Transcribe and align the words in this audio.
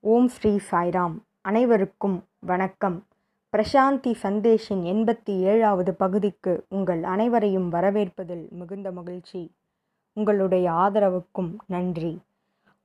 ஓம் 0.00 0.28
ஸ்ரீ 0.28 0.58
சாய்ராம். 0.70 1.14
அனைவருக்கும் 1.40 2.24
வணக்கம். 2.38 3.04
பிரசாந்தி 3.52 4.14
சந்தேஷின் 4.22 4.84
எண்பத்தி 4.84 5.38
ஏழாவது 5.38 5.94
பகுதிக்கு 5.94 6.64
உங்கள் 6.68 7.02
அனைவரையும் 7.02 7.72
வரவேற்பதில் 7.72 8.48
மிகுந்த 8.50 8.92
மகிழ்ச்சி. 8.92 9.52
உங்களுடைய 10.12 10.70
ஆதரவுக்கும் 10.70 11.56
நன்றி. 11.66 12.20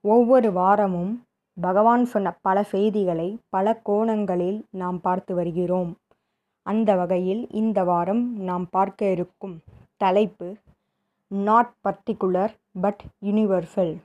ஒவ்வொரு 0.02 0.52
வாரமும் 0.52 1.23
பகவான் 1.62 2.05
சொன்ன 2.05 2.37
பல 2.41 2.63
செய்திகளை 2.63 3.37
பல 3.49 3.81
கோணங்களில் 3.83 4.65
நாம் 4.69 5.01
பார்த்து 5.01 5.35
வருகிறோம். 5.35 5.97
அந்த 6.61 6.95
வகையில் 6.95 7.47
இந்த 7.49 7.83
வாரம் 7.83 8.37
நாம் 8.41 8.67
பார்க்க 8.69 9.11
இருக்கும் 9.11 9.61
தலைப்பு 9.97 10.55
நாட் 11.27 11.73
பர்டிகுலர் 11.83 12.55
பட் 12.81 13.01
யூனிவர்சல் 13.21 13.95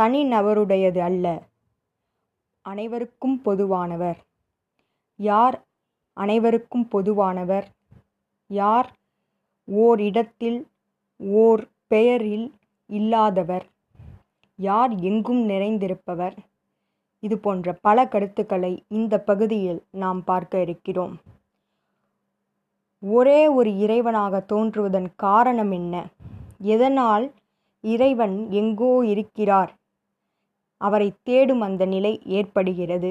தனிநபருடையது 0.00 0.98
அல்ல. 0.98 1.48
அனைவருக்கும் 2.62 3.40
பொதுவானவர். 3.44 4.16
யார் 5.16 5.66
அனைவருக்கும் 6.12 6.88
பொதுவானவர்? 6.92 7.64
யார் 8.46 8.92
ஓர் 9.64 10.00
இடத்தில் 10.00 10.66
ஓர் 11.16 11.68
பெயரில் 11.86 12.54
இல்லாதவர்? 12.86 13.66
யார் 14.56 14.94
எங்கும் 14.94 15.48
நிறைந்திருப்பவர்? 15.48 16.36
இது 17.20 17.38
போன்ற 17.38 17.78
பல 17.80 18.08
கருத்துக்களை 18.08 18.84
இந்த 18.88 19.18
பகுதியில் 19.18 19.82
நாம் 19.90 20.24
பார்க்க 20.24 20.60
இருக்கிறோம். 20.60 21.16
ஒரே 23.00 23.48
ஒரு 23.48 23.70
இறைவனாக 23.70 24.44
தோன்றுவதன் 24.52 25.08
காரணம் 25.16 25.70
என்ன? 25.70 26.06
எதனால் 26.58 27.32
இறைவன் 27.80 28.50
எங்கோ 28.50 29.06
இருக்கிறார்? 29.06 29.72
அவரை 30.80 31.08
தேடும் 31.22 31.60
அந்த 31.60 31.84
நிலை 31.84 32.12
ஏற்படுகிறது. 32.38 33.10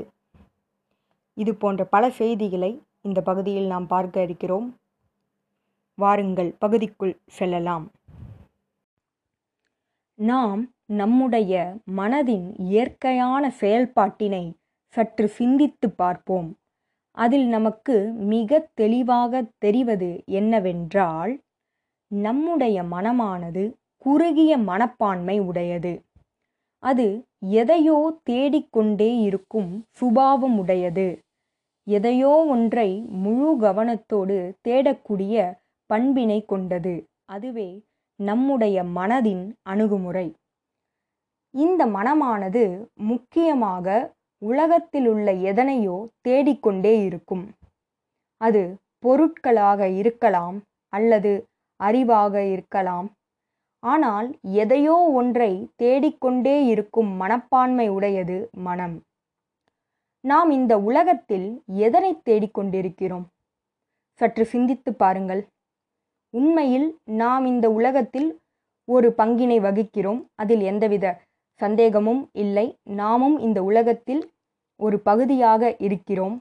இது 1.38 1.52
போன்ற 1.56 1.82
பல 1.86 2.04
செய்திகளை 2.10 2.72
இந்த 3.02 3.20
பகுதியில் 3.22 3.68
நாம் 3.68 3.88
பார்க்க 3.88 4.22
இருக்கிறோம். 4.22 4.68
வாருங்கள் 5.98 6.52
பகுதிக்குள் 6.60 7.14
செல்லலாம். 7.30 7.86
நாம் 10.20 10.62
நம்முடைய 10.86 11.54
மனதின் 11.98 12.48
இயற்கையான 12.58 13.44
செயல்பாட்டினை 13.62 14.46
சற்று 14.94 15.28
சிந்தித்து 15.30 15.88
பார்ப்போம். 15.92 16.50
அதில் 17.18 17.48
நமக்கு 17.48 17.96
மிக 18.34 18.60
தெளிவாக 18.74 19.42
தெரிவது 19.58 20.10
என்னவென்றால் 20.26 21.34
நம்முடைய 22.12 22.78
மனமானது 22.84 23.64
குறுகிய 23.98 24.52
மனப்பான்மை 24.70 25.38
உடையது. 25.40 25.94
அது 26.84 27.08
எதையோ 27.42 27.98
தேடிக்கொண்டே 28.24 29.10
இருக்கும் 29.20 29.70
சுபாவம் 29.92 30.58
உடையது 30.58 31.10
எதையோ 31.88 32.32
ஒன்றை 32.46 32.90
முழு 33.24 33.52
கவனத்தோடு 33.62 34.38
தேடக்கூடிய 34.68 35.36
பண்பினை 35.90 36.40
கொண்டது. 36.46 36.96
அதுவே 37.26 37.70
நம்முடைய 38.20 38.84
மனதின் 38.98 39.46
அணுகுமுறை. 39.64 40.28
இந்த 41.54 41.82
மனமானது 41.86 42.64
முக்கியமாக 43.04 43.88
உலகத்தில் 44.42 45.08
உள்ள 45.08 45.28
எதனையோ 45.52 45.96
தேடிக்கொண்டே 46.22 46.94
இருக்கும். 47.04 47.46
அது 48.42 48.62
பொருட்களாக 49.00 49.82
இருக்கலாம் 50.02 50.58
அல்லது 50.94 51.32
அறிவாக 51.80 52.36
இருக்கலாம். 52.52 53.08
ஆனால் 53.84 54.28
எதையோ 54.42 54.96
ஒன்றை 55.12 55.52
தேடிக்கொண்டே 55.76 56.66
இருக்கும் 56.66 57.12
மனப்பான்மை 57.16 57.90
உடையது 57.90 58.50
மனம். 58.52 58.96
நாம் 60.24 60.50
இந்த 60.50 60.74
உலகத்தில் 60.80 61.48
எதனை 61.68 62.22
தேடிக்கொண்டிருக்கிறோம்? 62.26 63.26
சற்று 64.14 64.46
சிந்தித்து 64.46 64.94
பாருங்கள். 64.94 65.42
உண்மையில் 66.34 66.88
நாம் 67.04 67.46
இந்த 67.46 67.72
உலகத்தில் 67.72 68.30
ஒரு 68.88 69.14
பங்கினை 69.18 69.58
வகிக்கிறோம். 69.68 70.22
அதில் 70.36 70.62
எந்தவித 70.62 71.06
சந்தேகமும் 71.62 72.30
இல்லை. 72.34 72.68
நாமும் 72.84 73.40
இந்த 73.40 73.64
உலகத்தில் 73.64 74.22
ஒரு 74.80 75.00
பகுதியாக 75.00 75.76
இருக்கிறோம். 75.78 76.38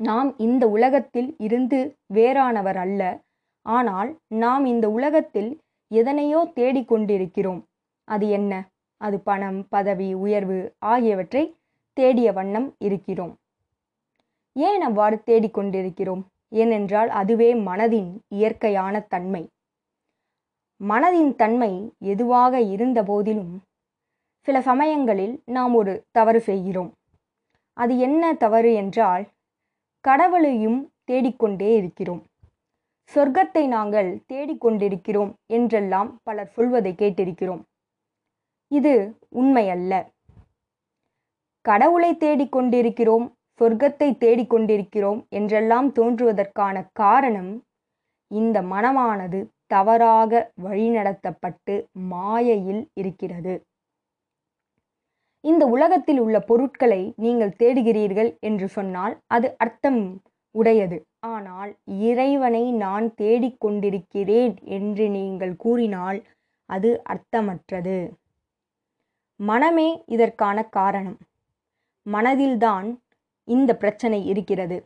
நாம் 0.00 0.38
இந்த 0.38 0.64
உலகத்தில் 0.68 1.36
இருந்து 1.38 1.78
வேறானவர் 2.14 2.76
அல்ல. 2.76 3.02
ஆனால் 3.66 4.10
நாம் 4.26 4.64
இந்த 4.64 4.86
உலகத்தில் 4.90 5.50
எதனையோ 5.92 6.52
தேடிக்கொண்டிருக்கிறோம். 6.56 7.62
அது 8.04 8.28
என்ன? 8.28 8.52
அது 8.96 9.20
பணம் 9.20 9.66
பதவி 9.68 10.14
உயர்வு 10.14 10.76
ஆகியவற்றை 10.78 11.56
தேடிய 11.92 12.32
வண்ணம் 12.32 12.74
இருக்கிறோம். 12.78 13.34
ஏன் 14.52 14.80
அவ்வாறு 14.80 15.22
தேடிக்கொண்டிருக்கிறோம்? 15.26 16.22
ஏனென்றால் 16.52 17.08
அதுவே 17.08 17.54
மனதின் 17.54 18.10
இயற்கையான 18.28 19.00
தன்மை. 19.00 19.42
மனதின் 20.80 21.34
தன்மை 21.34 21.72
எதுவாக 21.98 22.60
இருந்த 22.60 23.02
போதிலும் 23.02 23.54
சில 24.48 24.60
சமயங்களில் 24.60 25.42
நாம் 25.44 25.74
ஒரு 25.74 26.04
தவறு 26.10 26.40
செய்கிறோம். 26.40 26.90
அது 27.76 27.98
என்ன 27.98 28.32
தவறு 28.34 28.74
என்றால் 28.74 29.24
கடவுளையும் 30.04 30.80
தேடிக்கொண்டே 31.04 31.76
இருக்கிறோம். 31.76 32.22
சொர்க்கத்தை 33.10 33.62
நாங்கள் 33.66 34.10
தேடிக்கொண்டிருக்கிறோம் 34.32 35.32
என்றெல்லாம் 35.46 36.10
பலர் 36.22 36.50
சொல்வதை 36.52 36.92
கேட்டிருக்கிறோம். 36.92 37.62
இது 38.70 38.92
உண்மையல்ல. 39.40 39.94
கடவுளை 41.64 42.10
தேடிக்கொண்டிருக்கிறோம் 42.14 43.26
சொர்க்கத்தை 43.60 44.08
தேடிக்கொண்டிருக்கிறோம் 44.24 45.20
என்றெல்லாம் 45.28 45.88
தோன்றுவதற்கான 45.92 46.76
காரணம் 46.92 47.52
இந்த 48.30 48.58
மனமானது 48.62 49.40
தவறாக 49.66 50.32
வழிநடத்தப்பட்டு 50.62 51.74
மாயையில் 52.12 52.82
இருக்கிறது. 52.94 53.54
இந்த 55.44 55.64
உலகத்தில் 55.66 56.20
உள்ள 56.20 56.36
பொருட்களை 56.40 57.00
நீங்கள் 57.16 57.56
தேடுகிறீர்கள் 57.62 58.30
என்று 58.40 58.66
சொன்னால் 58.68 59.14
அது 59.26 59.48
அர்த்தம் 59.56 60.02
உடையது. 60.54 60.98
ஆனால் 61.26 61.70
இறைவனை 61.84 62.72
நான் 62.72 63.14
தேடிக்கொண்டிருக்கிறேன் 63.20 64.54
என்று 64.62 65.08
நீங்கள் 65.08 65.56
கூறினால் 65.56 66.18
அது 66.70 67.02
அர்த்தமற்றது. 67.08 68.10
மனமே 69.40 70.02
இதற்கான 70.06 70.62
காரணம். 70.62 71.18
மனதில்தான் 72.06 72.88
இந்த 73.48 73.76
பிரச்சனை 73.76 74.26
இருக்கிறது. 74.26 74.78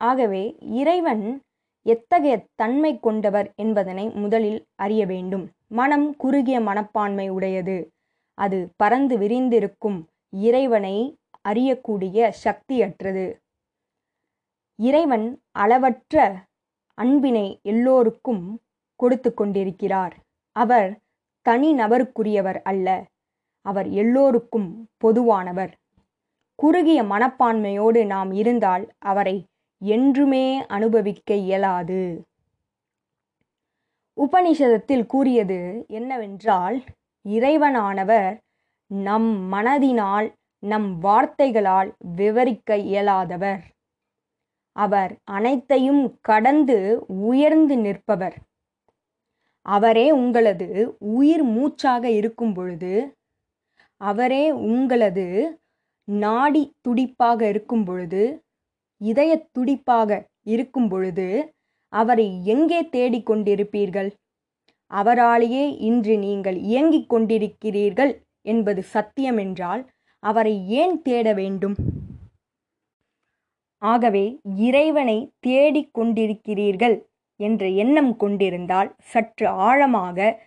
ஆகவே 0.00 0.56
இறைவன் 0.60 1.42
எத்தகைய 1.86 2.34
தன்மை 2.54 3.00
கொண்டவர் 3.00 3.52
என்பதனை 3.56 4.10
முதலில் 4.10 4.60
அறிய 4.74 5.06
வேண்டும். 5.06 5.44
மனம் 5.68 6.16
குறுகிய 6.16 6.60
மனப்பான்மை 6.60 7.28
உடையது. 7.28 7.78
அது 8.38 8.58
பறந்து 8.76 9.18
விரிந்திருக்கும் 9.18 9.98
இறைவனை 10.30 10.96
அறியக்கூடிய 11.48 12.32
சக்தியற்றது. 12.44 13.26
இறைவன் 14.78 15.26
அளவற்ற 15.52 16.16
அன்பினை 16.98 17.58
எல்லோருக்கும் 17.62 18.60
கொடுத்து 19.00 19.34
கொண்டிருக்கிறார். 19.34 20.14
அவர் 20.56 20.98
தனி 21.46 21.74
நபருக்குரியவர் 21.74 22.60
அல்ல 22.62 22.88
அவர் 23.66 23.88
எல்லோருக்கும் 23.90 24.88
பொதுவானவர். 25.04 25.72
குறுகிய 26.54 27.02
மனப்பான்மையோடு 27.02 28.06
நாம் 28.06 28.32
இருந்தால் 28.32 28.84
அவரை 28.98 29.36
என்றுமே 29.82 30.66
அனுபவிக்க 30.66 31.34
இயலாது. 31.34 32.02
உபனிஷதத்தில் 34.16 35.06
கூறியது 35.06 35.84
என்னவென்றால் 35.88 36.76
இறைவனானவர் 37.24 38.36
நம் 38.90 39.52
மனதினால் 39.52 40.28
நம் 40.62 40.98
வார்த்தைகளால் 40.98 41.90
விவரிக்க 42.16 42.76
இயலாதவர். 42.76 43.62
அவர் 44.78 45.12
அனைத்தையும் 45.36 46.02
கடந்து 46.20 46.76
உயர்ந்து 47.28 47.76
நிற்பவர். 47.76 48.36
அவரே 49.66 50.06
உங்களது 50.20 50.68
உயிர் 51.14 51.44
மூச்சாக 51.54 52.04
இருக்கும் 52.10 52.54
பொழுது 52.54 52.92
அவரே 54.00 54.44
உங்களது 54.70 55.26
நாடி 56.08 56.62
துடிப்பாக 56.80 57.40
இருக்கும் 57.48 57.84
பொழுது 57.84 58.22
இதய 59.00 59.32
துடிப்பாக 59.52 60.10
இருக்கும் 60.54 60.88
பொழுது 60.88 61.26
அவரை 61.92 62.26
எங்கே 62.54 62.80
தேடிக்கொண்டிருப்பீர்கள் 62.96 64.10
அவராலேயே 64.90 65.64
இன்று 65.88 66.14
நீங்கள் 66.18 66.58
இயங்கிக் 66.70 67.10
கொண்டிருக்கிறீர்கள் 67.12 68.12
என்பது 68.46 68.82
சத்தியம் 68.94 69.38
என்றால் 69.38 69.82
அவரை 70.22 70.54
ஏன் 70.80 70.96
தேட 71.02 71.26
வேண்டும்? 71.32 71.76
ஆகவே 73.82 74.40
இறைவனை 74.56 75.32
தேடிக் 75.40 75.94
கொண்டிருக்கிறீர்கள் 75.98 76.96
என்ற 77.40 77.68
எண்ணம் 77.68 78.16
கொண்டிருந்தால் 78.16 78.94
சற்று 78.98 79.48
ஆழமாக 79.48 80.46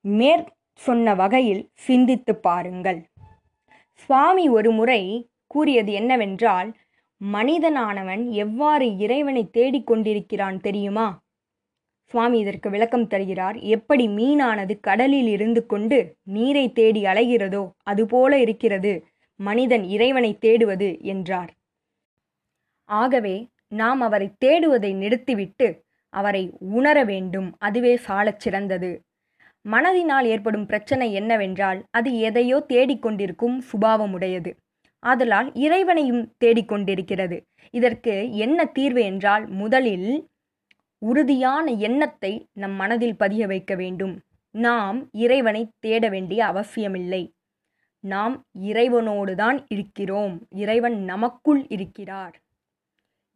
மேற் 0.00 0.46
சொன்ன 0.72 1.14
வகையில் 1.14 1.70
சிந்தித்து 1.74 2.36
பாருங்கள். 2.36 2.98
சுவாமி 3.92 4.48
ஒரு 4.48 4.70
முறை 4.70 5.02
கூறியது 5.46 5.92
என்னவென்றால் 5.92 6.76
மனிதனானவன் 7.20 8.30
எவ்வாறு 8.30 8.96
இறைவனை 8.96 9.50
தேடிக்கொண்டிருக்கிறான் 9.52 10.58
தெரியுமா? 10.60 11.24
சுவாமி 12.04 12.38
இதற்கு 12.38 12.70
விளக்கம் 12.70 13.06
தருகிறார் 13.06 13.56
எப்படி 13.56 14.08
மீனானது 14.08 14.74
கடலில் 14.80 15.26
இருந்து 15.26 15.66
கொண்டு 15.66 16.16
நீரை 16.22 16.72
தேடி 16.72 17.02
அலைகிறதோ 17.02 17.70
அதுபோல 17.82 18.38
இருக்கிறது. 18.38 18.92
மனிதன் 19.40 19.84
இறைவனை 19.84 20.38
தேடுவது 20.40 21.00
என்றார். 21.00 21.52
ஆகவே 22.88 23.36
நாம் 23.68 24.00
அவரை 24.00 24.28
தேடுவதை 24.44 24.94
நிறுத்திவிட்டு 24.94 25.68
அவரை 26.14 26.42
உணர 26.58 27.04
வேண்டும். 27.04 27.48
அதுவே 27.58 27.96
சாலச் 27.96 28.40
சிறந்தது. 28.40 28.90
மனதினால் 29.64 30.24
ஏற்படும் 30.24 30.66
பிரச்சனை 30.66 31.12
என்னவென்றால் 31.12 31.84
அது 31.90 32.10
எதையோ 32.18 32.58
தேடிக்கொண்டிருக்கும் 32.68 33.56
சுபாவமுடையது. 33.70 34.52
ஆதலால் 35.02 35.48
இறைவனையும் 35.54 36.22
தேடிக்கொண்டிருக்கிறது 36.44 37.36
இதற்கு 37.70 38.14
என்ன 38.36 38.64
தீர்வு 38.64 39.02
என்றால் 39.02 39.48
முதலில் 39.48 40.28
உறுதியான 41.02 41.70
எண்ணத்தை 41.70 42.48
நம் 42.52 42.72
மனதில் 42.72 43.16
பதிய 43.16 43.46
வைக்க 43.46 43.74
வேண்டும். 43.74 44.14
நாம் 44.50 44.98
இறைவனை 45.12 45.62
தேட 45.78 46.08
வேண்டிய 46.08 46.46
அவசியமில்லை. 46.46 47.22
நாம் 48.04 48.34
இறைவனோடு 48.60 49.34
தான் 49.34 49.66
இருக்கிறோம். 49.68 50.34
இறைவன் 50.54 51.04
நமக்குள் 51.04 51.66
இருக்கிறார். 51.68 52.34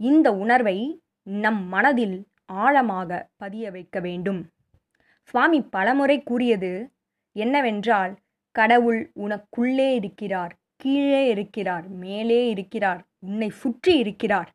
இந்த 0.00 0.28
உணர்வை 0.32 1.02
நம் 1.22 1.62
மனதில் 1.68 2.16
ஆழமாக 2.46 3.28
பதிய 3.36 3.70
வைக்க 3.70 4.00
வேண்டும். 4.00 4.40
சுவாமி 5.28 5.60
பலமுறை 5.74 6.22
கூறியது 6.22 6.72
என்னவென்றால் 7.36 8.12
கடவுள் 8.54 9.12
உனக்குள்ளே 9.16 9.88
இருக்கிறார் 9.94 10.52
கீழே 10.76 11.28
இருக்கிறார் 11.28 11.88
மேலே 11.88 12.48
இருக்கிறார் 12.48 13.00
உன்னை 13.18 13.48
சுற்றி 13.62 13.98
இருக்கிறார். 13.98 14.50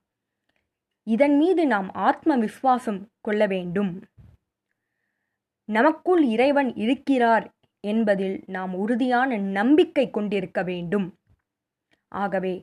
இதன் 1.07 1.37
மீது 1.37 1.63
நாம் 1.67 1.89
ஆத்ம 1.93 2.35
விசுவாசம் 2.35 3.01
கொள்ள 3.21 3.47
வேண்டும். 3.47 3.91
நமக்குள் 5.69 6.23
இறைவன் 6.23 6.75
இருக்கிறார் 6.75 7.45
என்பதில் 7.83 8.37
நாம் 8.47 8.73
உறுதியான 8.73 9.37
நம்பிக்கை 9.37 10.09
கொண்டிருக்க 10.09 10.63
வேண்டும். 10.63 11.07
ஆகவே 12.11 12.55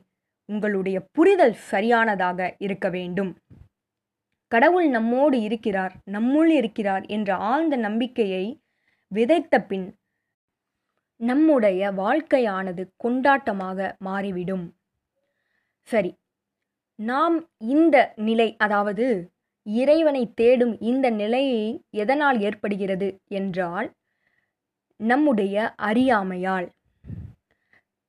உங்களுடைய 0.49 0.97
புரிதல் 1.11 1.57
சரியானதாக 1.71 2.55
இருக்க 2.57 2.87
வேண்டும். 2.89 3.31
கடவுள் 4.51 4.87
நம்மோடு 4.89 5.37
இருக்கிறார் 5.41 5.93
நம்முள் 6.11 6.51
இருக்கிறார் 6.59 7.05
என்ற 7.07 7.35
ஆழ்ந்த 7.35 7.75
நம்பிக்கையை 7.77 8.45
விதைத்த 9.11 9.55
பின் 9.61 9.87
நம்முடைய 11.21 11.91
வாழ்க்கையானது 11.91 12.83
கொண்டாட்டமாக 13.03 13.89
மாறிவிடும். 13.97 14.65
சரி 15.87 16.11
நாம் 16.99 17.37
இந்த 17.57 17.95
நிலை 18.15 18.47
அதாவது 18.57 19.05
இறைவனை 19.65 20.23
தேடும் 20.33 20.73
இந்த 20.81 21.09
நிலையை 21.09 21.63
எதனால் 21.89 22.39
ஏற்படுகிறது 22.39 23.09
என்றால் 23.27 23.87
நம்முடைய 24.99 25.73
அறியாமையால். 25.81 26.67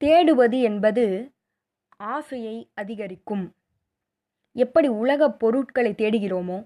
தேடுவது 0.03 0.59
என்பது 0.61 1.05
ஆசையை 2.13 2.71
அதிகரிக்கும். 2.75 3.45
எப்படி 4.53 4.89
உலக 4.89 5.31
பொருட்களை 5.31 5.93
தேடுகிறோமோ 5.93 6.59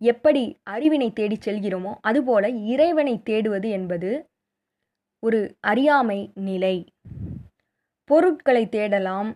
எப்படி 0.00 0.42
அறிவினை 0.70 1.12
தேடி 1.12 1.36
செல்கிறோமோ 1.44 1.92
அதுபோல 2.00 2.48
இறைவனை 2.48 3.22
தேடுவது 3.30 3.68
என்பது 3.70 4.10
ஒரு 5.18 5.56
அறியாமை 5.60 6.32
நிலை. 6.34 6.76
பொருட்களை 8.04 8.68
தேடலாம் 8.68 9.30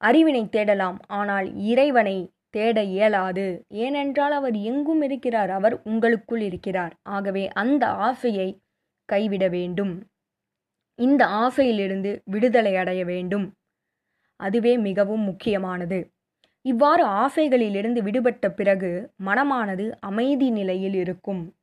அறிவினை 0.00 0.48
தேடலாம் 0.48 0.98
ஆனால் 1.06 1.54
இறைவனை 1.54 2.32
தேட 2.50 2.82
இயலாது. 2.82 3.46
ஏனென்றால் 3.68 4.32
அவர் 4.32 4.54
எங்கும் 4.54 5.02
இருக்கிறார் 5.02 5.50
அவர் 5.50 5.82
உங்களுக்குள் 5.82 6.40
இருக்கிறார். 6.40 6.94
ஆகவே 7.02 7.48
அந்த 7.48 7.86
ஆசையை 7.86 8.48
கைவிட 9.04 9.48
வேண்டும். 9.48 9.94
இந்த 10.94 11.26
ஆசையிலிருந்து 11.26 12.10
விடுதலை 12.24 12.76
அடைய 12.76 13.04
வேண்டும். 13.04 13.46
அதுவே 14.42 14.78
மிகவும் 14.78 15.20
முக்கியமானது. 15.20 16.10
இவ்வாறு 16.62 17.06
ஆசைகளிலிருந்து 17.06 18.00
விடுபட்ட 18.02 18.50
பிறகு 18.50 19.10
மனமானது 19.24 19.90
அமைதி 20.00 20.50
நிலையில் 20.50 20.94
இருக்கும். 20.94 21.54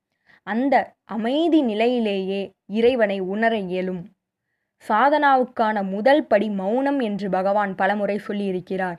அந்த 0.44 0.96
அமைதி 1.06 1.62
நிலையிலேயே 1.62 2.52
இறைவனை 2.66 3.20
உணர 3.20 3.58
இயலும். 3.58 4.02
சாதனாவுக்கான 4.88 5.90
முதல் 5.90 6.24
படி 6.28 6.50
மௌனம் 6.50 7.00
என்று 7.00 7.30
பகவான் 7.30 7.76
பலமுறை 7.76 8.20
சொல்லியிருக்கிறார். 8.28 8.98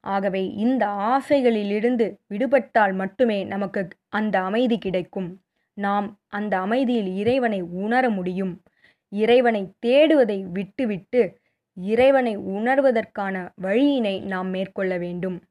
ஆகவே 0.00 0.42
இந்த 0.54 0.86
ஆசைகளிலிருந்து 0.86 2.06
விடுபட்டால் 2.26 2.92
மட்டுமே 2.92 3.44
நமக்கு 3.44 3.88
அந்த 4.08 4.40
அமைதி 4.40 4.78
கிடைக்கும். 4.78 5.40
நாம் 5.74 6.18
அந்த 6.28 6.54
அமைதியில் 6.58 7.10
இறைவனை 7.16 7.60
உணர 7.60 8.10
முடியும். 8.10 8.54
இறைவனை 9.12 9.62
தேடுவதை 9.86 10.38
விட்டுவிட்டு 10.52 11.37
இறைவனை 11.80 12.38
உணர்வதற்கான 12.38 13.52
வழியினை 13.62 14.22
நாம் 14.22 14.48
மேற்கொள்ள 14.48 14.98
வேண்டும். 14.98 15.42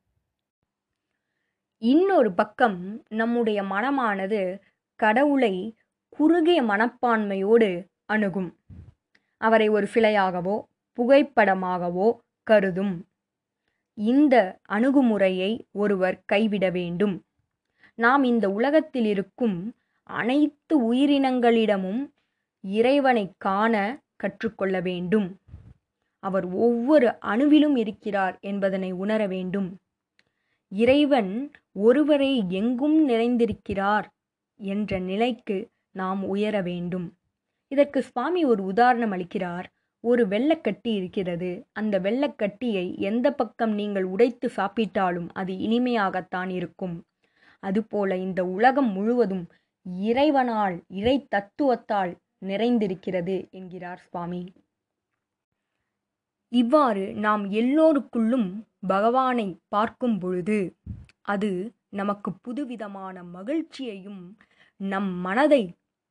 இன்னொரு 1.78 2.32
பக்கம் 2.32 3.04
நம்முடைய 3.10 3.64
மனமானது 3.64 4.60
கடவுளை 4.96 5.76
குறுகிய 6.10 6.64
மனப்பான்மையோடு 6.64 7.86
அணுகும். 8.06 8.56
அவரை 9.38 9.70
ஒரு 9.70 9.88
சிலையாகவோ 9.94 10.64
புகைப்படமாகவோ 10.98 12.14
கருதும். 12.44 13.06
இந்த 13.94 14.60
அணுகுமுறையை 14.70 15.68
ஒருவர் 15.72 16.22
கைவிட 16.26 16.70
வேண்டும். 16.70 17.24
நாம் 17.96 18.24
இந்த 18.24 18.50
உலகத்தில் 18.50 19.06
இருக்கும் 19.06 19.76
அனைத்து 20.04 20.94
உயிரினங்களிடமும் 20.94 22.12
இறைவனை 22.62 23.34
காண 23.38 24.00
கற்றுக்கொள்ள 24.16 24.80
வேண்டும். 24.80 25.38
அவர் 26.28 26.48
ஒவ்வொரு 26.66 27.08
அணுவிலும் 27.26 27.78
இருக்கிறார் 27.78 28.36
என்பதனை 28.42 28.92
உணர 29.04 29.22
வேண்டும். 29.28 29.70
இறைவன் 30.72 31.34
ஒருவரை 31.86 32.32
எங்கும் 32.60 32.98
நிறைந்திருக்கிறார் 33.10 34.08
என்ற 34.60 35.00
நிலைக்கு 35.10 35.58
நாம் 35.92 36.22
உயர 36.26 36.56
வேண்டும். 36.62 37.08
இதற்கு 37.72 38.00
சுவாமி 38.02 38.42
ஒரு 38.46 38.62
உதாரணம் 38.64 39.14
அளிக்கிறார். 39.14 39.68
ஒரு 40.04 40.24
வெள்ளக்கட்டி 40.28 40.92
இருக்கிறது. 40.94 41.50
அந்த 41.74 41.96
வெள்ளக்கட்டியை 42.00 42.86
எந்த 43.02 43.28
பக்கம் 43.34 43.74
நீங்கள் 43.74 44.08
உடைத்து 44.14 44.48
சாப்பிட்டாலும் 44.56 45.30
அது 45.34 45.54
இனிமையாகத்தான் 45.68 46.52
இருக்கும். 46.60 46.96
அதுபோல 47.64 48.18
இந்த 48.18 48.42
உலகம் 48.58 48.92
முழுவதும் 48.92 49.46
இறைவனால் 50.10 50.76
இறை 51.00 51.18
தத்துவத்தால் 51.36 52.14
நிறைந்திருக்கிறது 52.46 53.36
என்கிறார் 53.52 54.02
சுவாமி. 54.10 54.42
இவ்வாறு 56.52 57.14
நாம் 57.16 57.44
எல்லோருக்குள்ளும் 57.52 58.50
பகவானை 58.88 59.48
பார்க்கும் 59.68 60.20
பொழுது 60.20 60.60
அது 61.22 61.50
நமக்கு 61.90 62.30
புதுவிதமான 62.34 63.24
மகிழ்ச்சியையும் 63.24 64.22
நம் 64.82 65.10
மனதை 65.20 65.64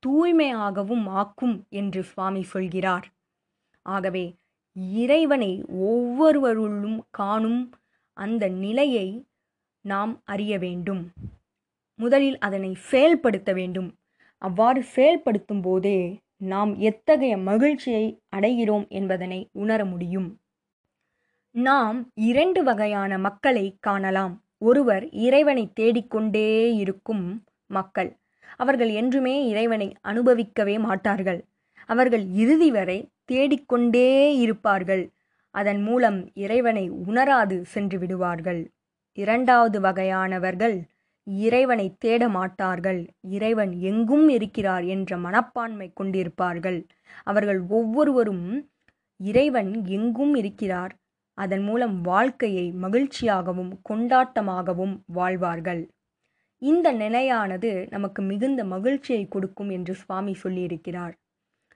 தூய்மையாகவும் 0.02 1.06
ஆக்கும் 1.10 1.56
என்று 1.68 2.02
சுவாமி 2.02 2.42
சொல்கிறார். 2.42 3.06
ஆகவே 3.86 4.24
இறைவனை 4.96 5.52
ஒவ்வொருவருள்ளும் 5.86 6.98
காணும் 7.10 7.60
அந்த 8.16 8.48
நிலையை 8.48 9.08
நாம் 9.84 10.12
அறிய 10.24 10.58
வேண்டும். 10.58 11.02
முதலில் 11.98 12.38
அதனை 12.38 12.74
செயல்படுத்த 12.74 13.52
வேண்டும். 13.52 13.90
அவ்வாறு 14.42 14.82
செயல்படுத்தும் 14.96 15.60
போதே 15.60 15.98
நாம் 16.36 16.78
எத்தகைய 16.78 17.36
மகிழ்ச்சியை 17.36 18.20
அடைகிறோம் 18.36 18.88
என்பதனை 18.88 19.48
உணர 19.52 19.84
முடியும். 19.84 20.40
நாம் 21.50 22.10
இரண்டு 22.14 22.62
வகையான 22.62 23.18
மக்களை 23.18 23.76
காணலாம். 23.80 24.44
ஒருவர் 24.58 25.10
இறைவனை 25.10 25.72
தேடிக்கொண்டே 25.72 26.74
இருக்கும் 26.74 27.44
மக்கள். 27.66 28.16
அவர்கள் 28.56 28.88
என்றுமே 28.88 29.48
இறைவனை 29.48 29.96
அனுபவிக்கவே 30.04 30.78
மாட்டார்கள். 30.78 31.44
அவர்கள் 31.86 32.24
இறுதி 32.26 32.70
வரை 32.70 33.10
தேடிக்கொண்டே 33.24 34.36
இருப்பார்கள். 34.36 35.10
அதன் 35.50 35.82
மூலம் 35.82 36.34
இறைவனை 36.34 36.90
உணராது 36.90 37.64
சென்று 37.64 37.98
விடுவார்கள். 37.98 38.70
இரண்டாவது 39.12 39.80
வகையானவர்கள் 39.80 40.82
இறைவனை 41.26 41.94
தேட 41.98 42.28
மாட்டார்கள் 42.28 43.10
இறைவன் 43.20 43.72
எங்கும் 43.80 44.28
இருக்கிறார் 44.28 44.84
என்ற 44.84 45.16
மனப்பான்மை 45.16 45.92
கொண்டிருப்பார்கள். 46.00 46.86
அவர்கள் 47.22 47.60
ஒவ்வொருவரும் 47.68 48.68
இறைவன் 49.16 49.84
எங்கும் 49.84 50.34
இருக்கிறார் 50.34 50.94
அதன் 51.34 51.62
மூலம் 51.62 52.00
வாழ்க்கையை 52.00 52.72
மகிழ்ச்சியாகவும் 52.72 53.72
கொண்டாட்டமாகவும் 53.88 55.00
வாழ்வார்கள். 55.06 55.88
இந்த 56.58 56.92
நிலையானது 56.92 57.86
நமக்கு 57.90 58.22
மிகுந்த 58.22 58.64
மகிழ்ச்சியை 58.64 59.28
கொடுக்கும் 59.28 59.70
என்று 59.70 59.94
சுவாமி 59.94 60.36
சொல்லியிருக்கிறார். 60.42 61.12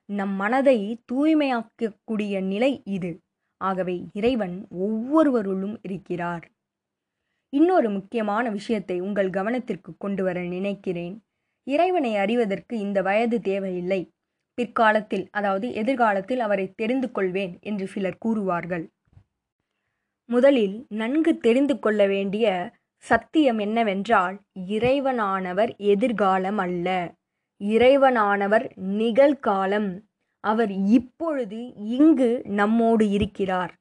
நம் 0.05 0.35
மனதை 0.35 1.01
தூய்மையாக்கக்கூடிய 1.13 2.43
நிலை 2.43 2.83
இது. 2.85 3.19
ஆகவே 3.57 4.05
இறைவன் 4.13 4.67
ஒவ்வொருவருளும் 4.71 5.79
இருக்கிறார். 5.83 6.51
இன்னொரு 7.53 7.91
முக்கியமான 7.91 8.51
விஷயத்தை 8.51 9.01
உங்கள் 9.01 9.31
கவனத்திற்கு 9.31 9.97
கொண்டு 9.99 10.25
வர 10.25 10.43
நினைக்கிறேன். 10.43 11.23
இறைவனை 11.67 12.17
அறிவதற்கு 12.17 12.79
இந்த 12.79 13.03
வயது 13.03 13.41
தேவையில்லை. 13.41 14.01
பிற்காலத்தில் 14.55 15.29
அதாவது 15.31 15.73
எதிர்காலத்தில் 15.73 16.41
அவரை 16.41 16.73
தெரிந்து 16.77 17.11
கொள்வேன் 17.11 17.59
என்று 17.61 17.87
சிலர் 17.87 18.19
கூறுவார்கள். 18.25 18.85
முதலில் 20.29 20.87
நன்கு 20.89 21.39
தெரிந்து 21.39 21.79
கொள்ள 21.79 22.07
வேண்டிய 22.07 22.47
சத்தியம் 23.05 23.59
என்னவென்றால் 23.59 24.37
இறைவனானவர் 24.69 25.77
எதிர்காலம் 25.77 26.59
அல்ல. 26.59 27.15
இறைவனானவர் 27.61 28.67
நிகழ்காலம். 28.77 29.91
அவர் 30.45 30.71
இப்பொழுது 30.71 31.75
இங்கு 31.75 32.43
நம்மோடு 32.45 33.11
இருக்கிறார். 33.11 33.73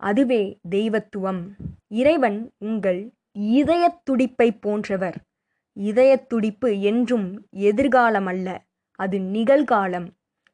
அதுவே 0.00 0.58
தெய்வத்துவம். 0.68 1.56
இறைவன் 1.92 2.52
உங்கள் 2.58 3.12
இதயத் 3.32 4.04
துடிப்பை 4.04 4.52
போன்றவர். 4.52 5.16
இதயத் 5.72 6.28
துடிப்பு 6.28 6.80
என்றும் 6.80 7.46
எதிர்காலம் 7.50 8.26
அல்ல 8.26 8.64
அது 8.98 9.18
நிகழ்காலம். 9.18 10.06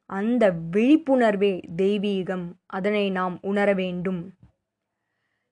அந்த 0.05 0.53
விழிப்புணர்வே 0.71 1.51
தெய்வீகம் 1.77 2.45
அதனை 2.65 3.09
நாம் 3.09 3.39
உணர 3.41 3.73
வேண்டும். 3.73 4.33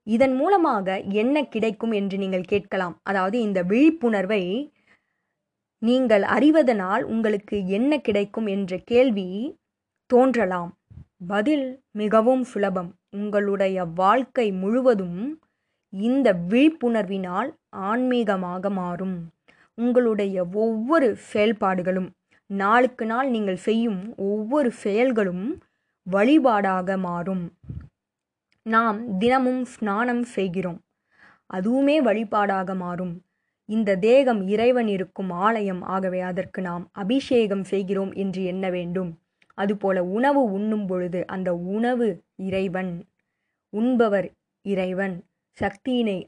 இதன் 0.03 0.35
மூலமாக 0.35 0.99
என்ன 0.99 1.45
கிடைக்கும் 1.45 1.91
என்று 1.91 2.17
நீங்கள் 2.17 2.43
கேட்கலாம். 2.43 2.99
அதாவது 3.03 3.41
இந்த 3.41 3.63
விழிப்புணர்வை 3.63 4.43
நீங்கள் 5.81 6.21
அறிவதனால் 6.21 7.03
உங்களுக்கு 7.03 7.67
என்ன 7.67 7.99
கிடைக்கும் 7.99 8.45
என்ற 8.45 8.77
கேள்வி 8.77 9.29
தோன்றலாம். 10.05 10.77
பதில் 11.27 11.81
மிகவும் 11.91 12.43
சுலபம். 12.43 12.95
உங்களுடைய 13.11 13.85
வாழ்க்கை 13.85 14.51
முழுவதும் 14.51 15.39
இந்த 16.01 16.27
விழிப்புணர்வினால் 16.49 17.49
ஆன்மீகமாக 17.89 18.69
மாறும். 18.69 19.17
உங்களுடைய 19.77 20.45
ஒவ்வொரு 20.53 21.17
செயல்பாடுகளும் 21.33 22.09
நாளுக்கு 22.49 23.05
நாள் 23.05 23.29
நீங்கள் 23.29 23.59
செய்யும் 23.67 24.01
ஒவ்வொரு 24.17 24.71
செயல்களும் 24.71 25.45
வழிபாடாக 26.07 26.97
மாறும். 26.97 27.43
நாம் 28.65 29.17
தினமும் 29.17 29.63
ஸ்நானம் 29.65 30.23
செய்கிறோம். 30.35 30.79
அதுவுமே 31.53 31.97
வழிபாடாக 32.07 32.75
மாறும். 32.75 33.13
இந்த 33.69 33.95
தேகம் 33.95 34.41
இறைவன் 34.47 34.87
இருக்கும் 34.87 35.29
ஆலயம் 35.29 35.81
ஆகவே 35.81 36.19
அதற்கு 36.21 36.61
நாம் 36.61 36.89
அபிஷேகம் 36.91 37.63
செய்கிறோம் 37.63 38.11
என்று 38.13 38.43
எண்ண 38.43 38.69
வேண்டும். 38.69 39.11
அதுபோல 39.57 40.03
உணவு 40.03 40.41
உண்ணும் 40.51 40.85
பொழுது 40.85 41.19
அந்த 41.27 41.49
உணவு 41.75 42.07
இறைவன் 42.35 42.91
உண்பவர் 43.73 44.27
இறைவன். 44.65 45.15
சக்தியினை 45.57 46.19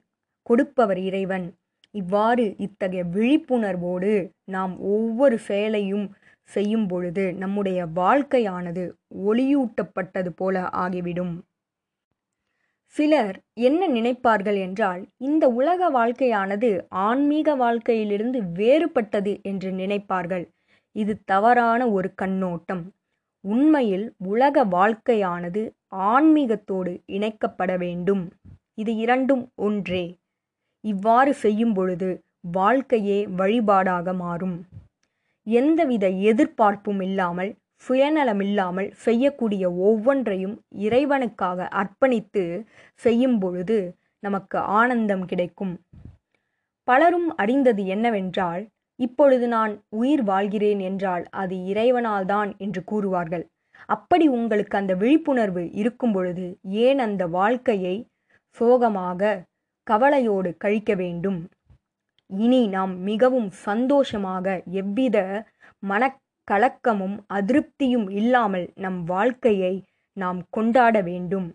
கொடுப்பவர் 0.50 0.98
இறைவன். 1.00 1.48
இவ்வாறு 1.95 2.45
இத்தகைய 2.57 3.03
விழிப்புணர்வோடு 3.15 4.12
நாம் 4.45 4.74
ஒவ்வொரு 4.79 5.38
செயலையும் 5.39 6.07
செய்யும் 6.50 6.88
பொழுது 6.88 7.24
நம்முடைய 7.33 7.79
வாழ்க்கையானது 7.95 8.83
ஒளியூட்டப்பட்டது 9.27 10.31
போல 10.36 10.62
ஆகிவிடும். 10.83 11.33
சிலர் 12.95 13.38
என்ன 13.53 13.81
நினைப்பார்கள் 13.88 14.57
என்றால் 14.57 15.01
இந்த 15.17 15.48
உலக 15.50 15.89
வாழ்க்கையானது 15.89 16.69
ஆன்மீக 17.07 17.55
வாழ்க்கையிலிருந்து 17.55 18.39
வேறுபட்டது 18.41 19.33
என்று 19.41 19.71
நினைப்பார்கள். 19.71 20.45
இது 20.95 21.13
தவறான 21.24 21.81
ஒரு 21.89 22.09
கண்ணோட்டம். 22.15 22.83
உண்மையில் 23.43 24.07
உலக 24.25 24.63
வாழ்க்கையானது 24.65 25.62
ஆன்மீகத்தோடு 26.12 26.93
இணைக்கப்பட 27.07 27.77
வேண்டும். 27.77 28.24
இது 28.79 28.91
இரண்டும் 28.95 29.43
ஒன்றே. 29.67 30.03
இவ்வாறு 30.83 31.31
செய்யும் 31.33 31.74
பொழுது 31.74 32.09
வாழ்க்கையே 32.51 33.19
வழிபாடாக 33.39 34.13
மாறும். 34.15 34.57
எந்தவித 35.48 36.05
எதிர்பார்ப்பும் 36.29 37.01
இல்லாமல் 37.01 37.51
சுயநலமில்லாமல் 37.83 38.89
செய்யக்கூடிய 39.05 39.65
ஒவ்வொன்றையும் 39.88 40.55
இறைவனுக்காக 40.86 41.67
அர்ப்பணித்து 41.81 42.43
செய்யும் 43.00 43.38
பொழுது 43.39 43.77
நமக்கு 44.24 44.57
ஆனந்தம் 44.79 45.25
கிடைக்கும். 45.25 45.74
பலரும் 46.88 47.29
அறிந்தது 47.36 47.83
என்னவென்றால் 47.86 48.63
இப்பொழுது 49.00 49.45
நான் 49.48 49.74
உயிர் 50.01 50.24
வாழ்கிறேன் 50.24 50.81
என்றால் 50.89 51.25
அது 51.41 51.55
இறைவனால்தான் 51.71 52.50
என்று 52.57 52.81
கூறுவார்கள். 52.91 53.45
அப்படி 53.86 54.25
உங்களுக்கு 54.38 54.75
அந்த 54.77 54.93
விழிப்புணர்வு 54.95 55.63
இருக்கும் 55.74 56.13
பொழுது 56.13 56.45
ஏன் 56.86 57.00
அந்த 57.00 57.24
வாழ்க்கையை 57.38 57.95
சோகமாக 58.50 59.44
கவலையோடு 59.84 60.58
கழிக்க 60.58 60.94
வேண்டும். 60.96 61.39
இனி 62.27 62.68
நாம் 62.68 62.98
மிகவும் 63.00 63.50
சந்தோஷமாக 63.50 64.62
எவ்வித 64.72 65.46
மனக்கலக்கமும் 65.88 67.18
அதிருப்தியும் 67.34 68.08
இல்லாமல் 68.12 68.72
நம் 68.75 69.03
வாழ்க்கையை 69.03 69.74
நாம் 70.18 70.39
கொண்டாட 70.50 71.01
வேண்டும். 71.01 71.48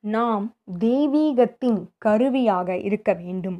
நாம் 0.00 0.44
தெய்வீகத்தின் 0.78 1.80
கருவியாக 1.98 2.76
இருக்க 2.78 3.12
வேண்டும். 3.12 3.58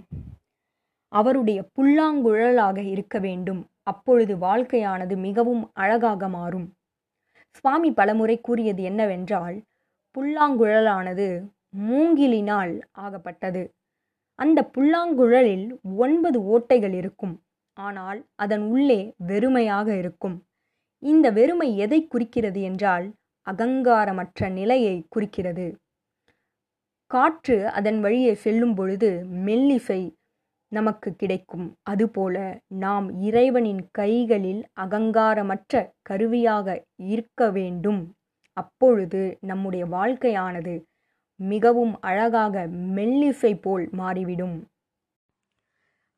அவருடைய 1.12 1.68
புல்லாங்குழலாக 1.76 2.78
இருக்க 2.90 3.18
வேண்டும். 3.18 3.62
அப்பொழுது 3.82 4.36
வாழ்க்கையானது 4.36 5.16
மிகவும் 5.16 5.70
அழகாக 5.72 6.28
மாறும். 6.28 6.68
சுவாமி 7.50 7.90
பலமுறை 7.92 8.40
கூறியது 8.40 8.82
என்னவென்றால் 8.82 9.56
புல்லாங்குழலானது 10.14 11.28
மூங்கிலினால் 11.76 12.74
ஆகப்பட்டது. 12.98 13.62
அந்த 14.38 14.70
புல்லாங்குழலில் 14.74 15.66
ஒன்பது 15.96 16.40
ஓட்டைகள் 16.54 16.92
இருக்கும். 16.92 17.34
ஆனால் 17.76 18.26
அதன் 18.34 18.64
உள்ளே 18.70 19.14
வெறுமையாக 19.26 19.88
இருக்கும். 19.98 20.36
இந்த 21.02 21.30
வெறுமை 21.30 21.78
எதை 21.78 22.06
குறிக்கிறது 22.06 22.62
என்றால் 22.62 23.06
அகங்காரமற்ற 23.46 24.48
நிலையை 24.52 25.06
குறிக்கிறது. 25.08 25.66
காற்று 27.10 27.68
அதன் 27.68 28.00
வழியே 28.00 28.34
செல்லும் 28.34 28.74
பொழுது 28.74 29.24
மெல்லிசை 29.46 30.00
நமக்கு 30.68 31.14
கிடைக்கும். 31.14 31.66
அதுபோல 31.82 32.36
நாம் 32.66 33.20
இறைவனின் 33.20 33.88
கைகளில் 33.90 34.62
அகங்காரமற்ற 34.80 35.92
கருவியாக 36.02 36.84
இருக்க 36.96 37.50
வேண்டும். 37.50 38.14
அப்பொழுது 38.52 39.38
நம்முடைய 39.40 39.86
வாழ்க்கையானது 39.86 40.74
மிகவும் 41.40 42.00
அழகாக 42.00 42.66
மெல்லிசை 42.66 43.60
போல் 43.60 43.88
மாறிவிடும். 43.92 44.56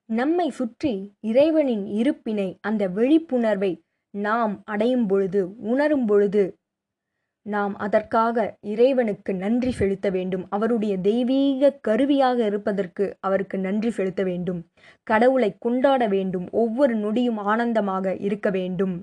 நம்மை 0.05 0.51
சுற்றி 0.51 0.93
இறைவனின் 1.21 1.85
இருப்பினை 1.87 2.59
அந்த 2.61 2.89
விழிப்புணர்வை 2.89 3.73
நாம் 4.11 4.63
அடையும் 4.65 5.07
பொழுது 5.07 5.59
உணரும் 5.59 6.07
பொழுது 6.07 6.57
நாம் 7.43 7.75
அதற்காக 7.77 8.57
இறைவனுக்கு 8.61 9.35
நன்றி 9.35 9.71
செலுத்த 9.71 10.11
வேண்டும். 10.11 10.47
அவருடைய 10.51 10.99
தெய்வீக 10.99 11.71
கருவியாக 11.81 12.45
இருப்பதற்கு 12.45 13.17
அவருக்கு 13.21 13.59
நன்றி 13.59 13.91
செலுத்த 13.91 14.23
வேண்டும். 14.23 14.61
கடவுளை 15.03 15.57
கொண்டாட 15.59 16.09
வேண்டும். 16.09 16.49
ஒவ்வொரு 16.53 16.95
நொடியும் 16.95 17.37
ஆனந்தமாக 17.37 18.17
இருக்க 18.17 18.51
வேண்டும். 18.51 18.97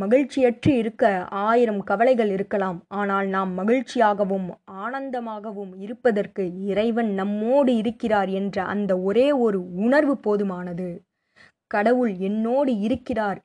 மகிழ்ச்சியற்று 0.00 0.68
இருக்க 0.68 1.26
ஆயிரம் 1.28 1.82
கவலைகள் 1.82 2.30
இருக்கலாம். 2.30 2.78
ஆனால் 2.88 3.26
நாம் 3.26 3.58
மகிழ்ச்சியாகவும் 3.58 4.48
ஆனந்தமாகவும் 4.72 5.72
இருப்பதற்கு 5.78 6.44
இறைவன் 6.64 7.10
நம்மோடு 7.12 7.76
இருக்கிறார் 7.76 8.28
என்ற 8.28 8.64
அந்த 8.64 8.98
ஒரே 8.98 9.32
ஒரு 9.32 9.74
உணர்வு 9.74 10.14
போதுமானது. 10.26 10.88
கடவுள் 11.66 12.12
என்னோடு 12.18 12.78
இருக்கிறார் 12.78 13.40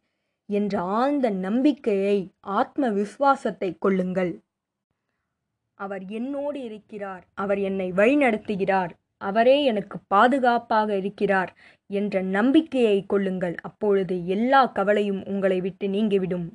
என்ற 0.49 0.81
ஆழ்ந்த 0.81 1.29
நம்பிக்கையை 1.29 2.17
ஆத்ம 2.39 2.89
விசுவாசத்தை 2.89 3.77
கொள்ளுங்கள். 3.79 4.31
அவர் 5.73 6.05
என்னோடு 6.09 6.63
இருக்கிறார். 6.63 7.23
அவர் 7.33 7.59
என்னை 7.59 7.91
வழிநடத்துகிறார். 7.91 8.93
அவரே 9.21 9.63
எனக்கு 9.63 9.97
பாதுகாப்பாக 10.07 10.89
இருக்கிறார் 10.97 11.51
என்ற 11.89 12.21
நம்பிக்கையை 12.21 13.05
கொள்ளுங்கள். 13.05 13.55
அப்பொழுது 13.61 14.25
எல்லா 14.27 14.65
கவலையும் 14.65 15.21
உங்களை 15.25 15.61
விட்டு 15.61 15.87
நீங்கிவிடும். 15.87 16.47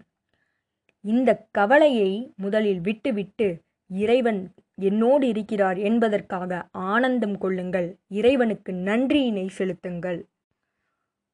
இந்த 1.05 1.31
கவலையை 1.51 2.11
முதலில் 2.37 2.81
விட்டுவிட்டு 2.81 3.49
இறைவன் 3.91 4.55
என்னோடு 4.81 5.29
இருக்கிறார் 5.29 5.79
என்பதற்காக 5.79 6.69
ஆனந்தம் 6.71 7.39
கொள்ளுங்கள். 7.39 7.89
இறைவனுக்கு 8.09 8.73
நன்றியினை 8.73 9.47
செலுத்துங்கள். 9.49 10.21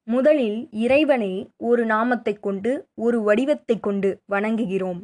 முதலில் 0.09 0.69
இறைவனை 0.71 1.33
ஒரு 1.57 1.85
நாமத்தை 1.85 2.35
கொண்டு 2.41 2.71
ஒரு 2.95 3.19
வடிவத்தை 3.23 3.77
கொண்டு 3.81 4.11
வணங்குகிறோம். 4.27 5.01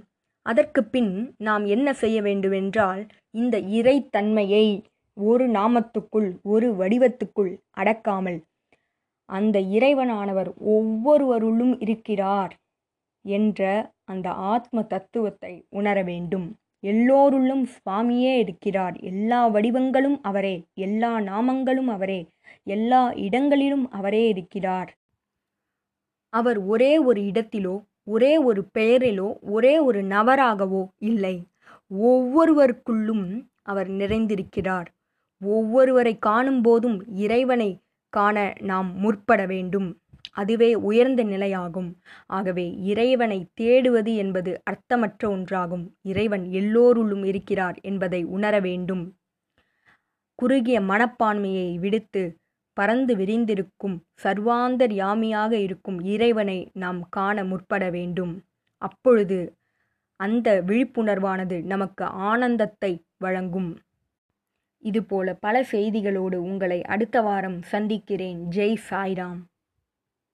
அதற்கு 0.46 0.84
பின் 0.84 1.34
நாம் 1.36 1.64
என்ன 1.64 1.88
செய்ய 1.92 2.22
வேண்டுமென்றால் 2.22 3.02
இந்த 3.30 3.58
இறைத்தன்மையை 3.58 4.66
ஒரு 5.16 5.50
நாமத்துக்குள் 5.50 6.40
ஒரு 6.42 6.74
வடிவத்துக்குள் 6.74 7.52
அடக்காமல் 7.76 8.40
அந்த 9.26 9.60
இறைவனானவர் 9.60 10.50
ஒவ்வொருவருளும் 10.56 11.80
இருக்கிறார் 11.80 12.54
என்ற 13.22 13.92
அந்த 14.04 14.30
ஆத்ம 14.30 14.82
தத்துவத்தை 14.82 15.66
உணர 15.70 16.02
வேண்டும். 16.02 16.56
எல்லோருள்ளும் 16.82 17.64
சுவாமியே 17.66 18.38
இருக்கிறார். 18.38 18.96
எல்லா 19.00 19.50
வடிவங்களும் 19.50 20.18
அவரே 20.22 20.64
எல்லா 20.74 21.20
நாமங்களும் 21.20 21.86
அவரே 21.86 22.28
எல்லா 22.62 23.12
இடங்களிலும் 23.12 23.90
அவரே 23.90 24.28
இருக்கிறார். 24.28 24.90
அவர் 26.32 26.58
ஒரே 26.58 26.98
ஒரு 26.98 27.20
இடத்திலோ 27.20 27.74
ஒரே 28.02 28.38
ஒரு 28.38 28.68
பெயரிலோ 28.78 29.40
ஒரே 29.40 29.78
ஒரு 29.78 30.02
நபராகவோ 30.02 30.88
இல்லை. 30.98 31.36
ஒவ்வொருவருக்குள்ளும் 31.90 33.26
அவர் 33.62 33.90
நிறைந்திருக்கிறார். 33.90 34.88
ஒவ்வொருவரை 35.44 36.18
காணும்போதும் 36.26 37.02
இறைவனை 37.16 37.82
காண 38.08 38.54
நாம் 38.60 38.98
முற்பட 38.98 39.46
வேண்டும். 39.46 39.98
அதுவே 40.32 40.74
உயர்ந்த 40.74 41.24
நிலையாகும். 41.24 41.90
ஆகவே 42.26 42.76
இறைவனை 42.82 43.46
தேடுவது 43.60 44.16
என்பது 44.16 44.62
அர்த்தமற்ற 44.70 45.28
ஒன்றாகும். 45.28 45.84
இறைவன் 46.02 46.44
எல்லோருள்ளும் 46.50 47.24
இருக்கிறார் 47.24 47.78
என்பதை 47.82 48.24
உணர 48.24 48.60
வேண்டும். 48.60 49.04
குறுகிய 50.34 50.80
மனப்பான்மையை 50.80 51.78
விடுத்து 51.78 52.36
பறந்து 52.72 53.16
விரிந்திருக்கும் 53.16 53.96
சர்வாந்தர் 54.22 54.94
யாமியாக 54.94 55.52
இருக்கும் 55.52 56.00
இறைவனை 56.04 56.70
நாம் 56.72 57.08
காண 57.08 57.44
முற்பட 57.44 57.90
வேண்டும். 57.90 58.32
அப்பொழுது 58.78 59.38
அந்த 60.16 60.62
விழிப்புணர்வானது 60.66 61.62
நமக்கு 61.62 62.04
ஆனந்தத்தை 62.04 62.92
வழங்கும். 63.16 63.70
இதுபோல 64.84 65.34
பல 65.34 65.62
செய்திகளோடு 65.72 66.34
உங்களை 66.34 66.82
அடுத்த 66.82 67.20
வாரம் 67.20 67.62
சந்திக்கிறேன். 67.62 68.40
ஜெய் 68.48 68.76
சாய்ராம். 68.90 69.40